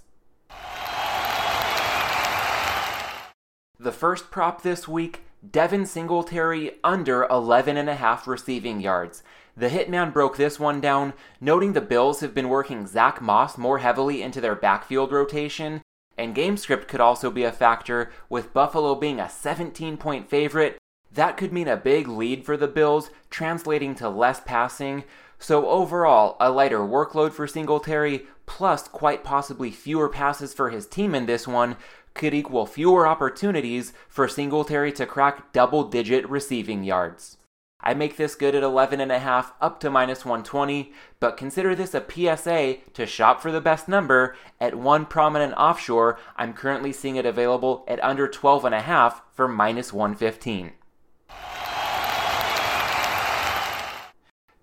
The 3.78 3.92
first 3.92 4.32
prop 4.32 4.62
this 4.62 4.88
week 4.88 5.25
Devin 5.52 5.86
Singletary 5.86 6.72
under 6.84 7.26
11.5 7.26 8.26
receiving 8.26 8.80
yards. 8.80 9.22
The 9.58 9.70
Hitman 9.70 10.14
broke 10.14 10.38
this 10.38 10.60
one 10.60 10.82
down, 10.82 11.14
noting 11.42 11.74
the 11.74 11.82
Bills 11.82 12.22
have 12.22 12.34
been 12.34 12.50
working 12.50 12.88
Zach 12.88 13.22
Moss 13.22 13.58
more 13.58 13.80
heavily 13.80 14.22
into 14.22 14.42
their 14.42 14.56
backfield 14.56 15.12
rotation, 15.12 15.82
and 16.18 16.34
game 16.34 16.58
script 16.58 16.88
could 16.88 17.02
also 17.02 17.30
be 17.30 17.44
a 17.44 17.52
factor, 17.52 18.12
with 18.30 18.54
Buffalo 18.54 18.96
being 18.96 19.20
a 19.20 19.30
17 19.30 19.98
point 19.98 20.30
favorite. 20.30 20.78
That 21.12 21.38
could 21.38 21.54
mean 21.54 21.68
a 21.68 21.78
big 21.78 22.08
lead 22.08 22.46
for 22.46 22.58
the 22.58 22.68
Bills, 22.68 23.10
translating 23.30 23.94
to 23.96 24.10
less 24.10 24.40
passing. 24.40 25.04
So, 25.38 25.68
overall, 25.68 26.38
a 26.40 26.50
lighter 26.50 26.80
workload 26.80 27.34
for 27.34 27.46
Singletary, 27.46 28.26
plus 28.46 28.88
quite 28.88 29.24
possibly 29.24 29.72
fewer 29.72 30.10
passes 30.10 30.54
for 30.54 30.70
his 30.70 30.88
team 30.88 31.14
in 31.14 31.26
this 31.26 31.48
one, 31.48 31.76
could 32.16 32.34
equal 32.34 32.66
fewer 32.66 33.06
opportunities 33.06 33.94
for 34.10 34.28
Singletary 34.28 34.92
to 34.94 35.06
crack 35.06 35.54
double 35.54 35.84
digit 35.84 36.28
receiving 36.28 36.84
yards. 36.84 37.38
I 37.80 37.94
make 37.94 38.18
this 38.18 38.34
good 38.34 38.56
at 38.56 38.64
11.5 38.64 39.52
up 39.62 39.80
to 39.82 39.92
minus 39.92 40.26
120, 40.26 40.92
but 41.20 41.38
consider 41.38 41.76
this 41.76 41.94
a 41.94 42.04
PSA 42.04 42.78
to 42.94 43.06
shop 43.06 43.42
for 43.42 43.52
the 43.52 43.62
best 43.62 43.88
number. 43.88 44.36
At 44.60 44.74
one 44.74 45.06
prominent 45.06 45.54
offshore, 45.54 46.18
I'm 46.36 46.54
currently 46.54 46.92
seeing 46.92 47.16
it 47.16 47.28
available 47.28 47.86
at 47.88 48.04
under 48.04 48.28
12.5 48.28 49.22
for 49.32 49.48
minus 49.48 49.94
115. 49.94 50.72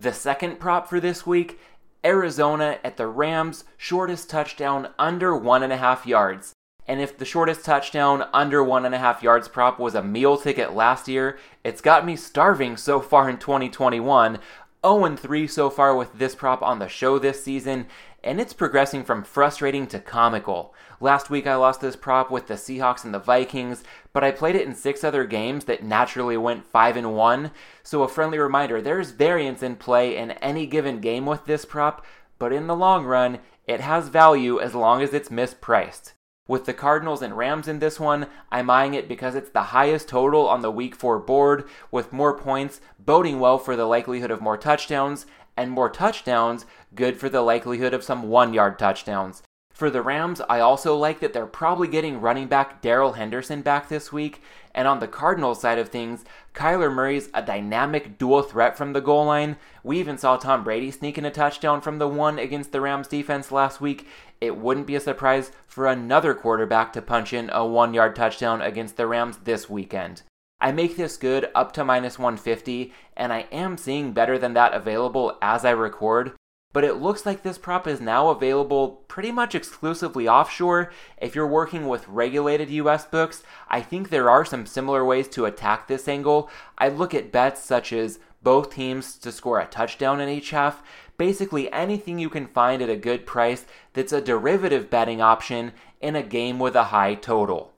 The 0.01 0.13
second 0.13 0.59
prop 0.59 0.89
for 0.89 0.99
this 0.99 1.25
week 1.25 1.61
Arizona 2.05 2.79
at 2.83 2.97
the 2.97 3.07
Rams, 3.07 3.63
shortest 3.77 4.29
touchdown 4.29 4.89
under 4.99 5.37
one 5.37 5.63
and 5.63 5.73
a 5.73 5.77
half 5.77 6.05
yards. 6.05 6.53
And 6.89 7.01
if 7.01 7.17
the 7.17 7.25
shortest 7.25 7.65
touchdown 7.65 8.29
under 8.33 8.63
one 8.63 8.85
and 8.85 8.95
a 8.95 8.99
half 8.99 9.23
yards 9.23 9.49
prop 9.49 9.79
was 9.79 9.95
a 9.95 10.03
meal 10.03 10.37
ticket 10.37 10.75
last 10.75 11.07
year, 11.07 11.39
it's 11.63 11.81
got 11.81 12.05
me 12.05 12.17
starving 12.17 12.77
so 12.77 13.01
far 13.01 13.31
in 13.31 13.39
2021. 13.39 14.39
0 14.85 15.17
3 15.17 15.47
so 15.47 15.71
far 15.71 15.95
with 15.95 16.13
this 16.19 16.35
prop 16.35 16.61
on 16.61 16.81
the 16.81 16.89
show 16.89 17.17
this 17.17 17.45
season, 17.45 17.87
and 18.25 18.41
it's 18.41 18.53
progressing 18.53 19.05
from 19.05 19.23
frustrating 19.23 19.87
to 19.87 20.01
comical. 20.01 20.75
Last 21.01 21.31
week 21.31 21.47
I 21.47 21.55
lost 21.55 21.81
this 21.81 21.95
prop 21.95 22.33
with 22.33 22.49
the 22.49 22.55
Seahawks 22.55 23.05
and 23.05 23.15
the 23.15 23.21
Vikings, 23.21 23.85
but 24.13 24.25
I 24.25 24.33
played 24.33 24.57
it 24.57 24.67
in 24.67 24.75
six 24.75 25.05
other 25.05 25.25
games 25.25 25.67
that 25.67 25.85
naturally 25.85 26.37
went 26.37 26.65
5 26.65 26.97
and 26.97 27.15
1. 27.15 27.53
So 27.85 28.03
a 28.03 28.09
friendly 28.09 28.39
reminder, 28.39 28.83
there's 28.83 29.13
variance 29.13 29.63
in 29.63 29.77
play 29.77 30.17
in 30.17 30.33
any 30.33 30.67
given 30.67 31.01
game 31.01 31.27
with 31.27 31.45
this 31.45 31.65
prop, 31.65 32.05
but 32.41 32.53
in 32.53 32.67
the 32.67 32.77
long 32.77 33.05
run, 33.05 33.39
it 33.69 33.81
has 33.81 34.09
value 34.09 34.61
as 34.61 34.75
long 34.75 35.01
as 35.01 35.15
it's 35.15 35.29
mispriced. 35.29 36.13
With 36.49 36.65
the 36.65 36.75
Cardinals 36.75 37.23
and 37.23 37.37
Rams 37.37 37.69
in 37.69 37.79
this 37.79 38.01
one, 38.01 38.27
I'm 38.51 38.69
eyeing 38.69 38.95
it 38.95 39.07
because 39.07 39.37
it's 39.37 39.51
the 39.51 39.63
highest 39.63 40.09
total 40.09 40.49
on 40.49 40.61
the 40.61 40.73
week 40.73 40.97
4 40.97 41.21
board, 41.21 41.69
with 41.93 42.13
more 42.13 42.37
points 42.37 42.81
boding 42.99 43.39
well 43.39 43.59
for 43.59 43.77
the 43.77 43.85
likelihood 43.85 44.33
of 44.33 44.41
more 44.41 44.59
touchdowns, 44.59 45.25
and 45.57 45.71
more 45.71 45.89
touchdowns 45.89 46.67
good 46.97 47.17
for 47.17 47.29
the 47.29 47.43
likelihood 47.43 47.95
of 47.95 48.03
some 48.03 48.25
one 48.25 48.53
yard 48.53 48.77
touchdowns. 48.77 49.45
For 49.73 49.89
the 49.89 50.03
Rams, 50.03 50.43
I 50.51 50.61
also 50.61 50.97
like 50.97 51.21
that 51.21 51.33
they're 51.33 51.47
probably 51.47 51.89
getting 51.89 52.21
running 52.21 52.47
back 52.47 52.83
Darrell 52.83 53.15
Henderson 53.15 53.63
back 53.63 53.89
this 53.89 54.13
week. 54.13 54.43
And 54.75 54.87
on 54.87 55.01
the 55.01 55.09
Cardinals 55.09 55.61
side 55.61 55.79
of 55.79 55.89
things, 55.89 56.25
Kyler 56.55 56.93
Murray's 56.93 57.31
a 57.33 57.43
dynamic 57.43 58.19
dual 58.19 58.43
threat 58.43 58.77
from 58.77 58.93
the 58.93 59.01
goal 59.01 59.27
line. 59.27 59.57
We 59.83 59.99
even 59.99 60.19
saw 60.19 60.37
Tom 60.37 60.63
Brady 60.63 60.91
sneak 60.91 61.17
in 61.17 61.25
a 61.25 61.31
touchdown 61.31 61.81
from 61.81 61.99
the 61.99 62.09
one 62.09 62.39
against 62.39 62.73
the 62.73 62.81
Rams 62.81 63.09
defense 63.09 63.51
last 63.51 63.81
week. 63.81 64.07
It 64.41 64.57
wouldn't 64.57 64.87
be 64.87 64.95
a 64.95 65.01
surprise 65.01 65.53
for 65.67 65.87
another 65.87 66.35
quarterback 66.35 66.93
to 66.93 67.03
punch 67.03 67.33
in 67.33 67.49
a 67.51 67.65
one 67.65 67.95
yard 67.95 68.15
touchdown 68.15 68.61
against 68.61 68.97
the 68.97 69.07
Rams 69.07 69.39
this 69.45 69.71
weekend. 69.71 70.23
I 70.61 70.71
make 70.71 70.97
this 70.97 71.17
good 71.17 71.51
up 71.55 71.73
to 71.73 71.85
minus 71.85 72.19
150, 72.19 72.93
and 73.17 73.33
I 73.33 73.47
am 73.51 73.77
seeing 73.77 74.13
better 74.13 74.39
than 74.39 74.55
that 74.55 74.75
available 74.75 75.39
as 75.43 75.65
I 75.65 75.71
record 75.71 76.35
but 76.73 76.85
it 76.85 76.95
looks 76.95 77.27
like 77.27 77.43
this 77.43 77.59
prop 77.59 77.87
is 77.87 78.01
now 78.01 78.29
available 78.29 79.03
pretty 79.09 79.31
much 79.31 79.55
exclusively 79.55 80.27
offshore. 80.27 80.93
If 81.21 81.35
you're 81.35 81.47
working 81.47 81.89
with 81.89 82.09
regulated 82.09 82.71
US 82.71 83.05
books, 83.05 83.43
I 83.69 83.81
think 83.81 84.09
there 84.09 84.31
are 84.31 84.45
some 84.45 84.67
similar 84.67 85.05
ways 85.05 85.29
to 85.29 85.45
attack 85.45 85.87
this 85.87 86.09
angle. 86.09 86.51
I 86.79 86.89
look 86.89 87.15
at 87.15 87.33
bets 87.33 87.63
such 87.63 87.93
as 87.93 88.19
both 88.43 88.75
teams 88.75 89.17
to 89.19 89.31
score 89.31 89.61
a 89.61 89.67
touchdown 89.67 90.21
in 90.21 90.29
each 90.29 90.51
half, 90.51 90.83
basically 91.17 91.73
anything 91.73 92.19
you 92.19 92.29
can 92.29 92.47
find 92.47 92.83
at 92.83 92.91
a 92.91 92.97
good 92.97 93.27
price 93.27 93.67
that's 93.93 94.13
a 94.13 94.21
derivative 94.21 94.91
betting 94.91 95.21
option 95.21 95.73
in 96.01 96.17
a 96.17 96.23
game 96.23 96.59
with 96.59 96.75
a 96.75 96.85
high 96.85 97.15
total. 97.15 97.73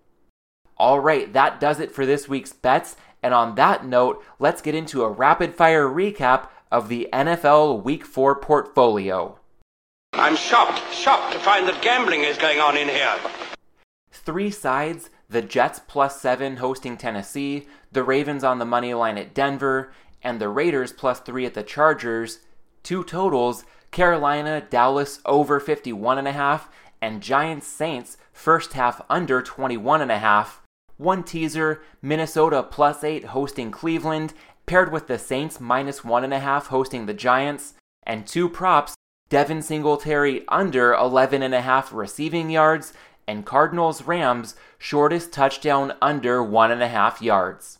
All 0.76 1.00
right, 1.00 1.32
that 1.32 1.60
does 1.60 1.80
it 1.80 1.92
for 1.92 2.06
this 2.06 2.28
week's 2.28 2.52
bets. 2.52 2.96
And 3.22 3.32
on 3.32 3.54
that 3.54 3.86
note, 3.86 4.22
let's 4.38 4.60
get 4.60 4.74
into 4.74 5.02
a 5.02 5.10
rapid 5.10 5.54
fire 5.54 5.88
recap 5.88 6.48
of 6.74 6.88
the 6.88 7.08
NFL 7.12 7.84
Week 7.84 8.04
4 8.04 8.34
portfolio. 8.40 9.38
I'm 10.12 10.34
shocked, 10.34 10.82
shocked 10.92 11.32
to 11.32 11.38
find 11.38 11.68
that 11.68 11.80
gambling 11.82 12.24
is 12.24 12.36
going 12.36 12.58
on 12.58 12.76
in 12.76 12.88
here. 12.88 13.14
Three 14.10 14.50
sides 14.50 15.08
the 15.28 15.40
Jets 15.40 15.80
plus 15.86 16.20
seven 16.20 16.56
hosting 16.56 16.96
Tennessee, 16.96 17.68
the 17.92 18.02
Ravens 18.02 18.42
on 18.42 18.58
the 18.58 18.64
money 18.64 18.92
line 18.92 19.18
at 19.18 19.32
Denver, 19.32 19.92
and 20.20 20.40
the 20.40 20.48
Raiders 20.48 20.92
plus 20.92 21.20
three 21.20 21.46
at 21.46 21.54
the 21.54 21.62
Chargers. 21.62 22.40
Two 22.82 23.04
totals 23.04 23.64
Carolina, 23.92 24.60
Dallas 24.68 25.20
over 25.24 25.60
51.5, 25.60 26.62
and 27.00 27.22
Giants 27.22 27.68
Saints 27.68 28.16
first 28.32 28.72
half 28.72 29.00
under 29.08 29.40
21.5. 29.40 30.48
One 30.96 31.22
teaser 31.22 31.82
Minnesota 32.02 32.64
plus 32.64 33.04
eight 33.04 33.26
hosting 33.26 33.70
Cleveland, 33.70 34.34
paired 34.66 34.92
with 34.92 35.06
the 35.06 35.18
Saints 35.18 35.60
minus 35.60 36.04
one 36.04 36.24
and 36.24 36.34
a 36.34 36.38
half 36.38 36.68
hosting 36.68 37.06
the 37.06 37.14
Giants, 37.14 37.74
and 38.02 38.26
two 38.26 38.48
props 38.48 38.94
Devin 39.28 39.62
Singletary 39.62 40.44
under 40.48 40.92
11 40.92 41.42
and 41.42 41.54
a 41.54 41.62
half 41.62 41.92
receiving 41.92 42.50
yards, 42.50 42.92
and 43.26 43.46
Cardinals 43.46 44.02
Rams 44.02 44.54
shortest 44.78 45.32
touchdown 45.32 45.94
under 46.02 46.42
one 46.42 46.70
and 46.70 46.82
a 46.82 46.88
half 46.88 47.22
yards. 47.22 47.78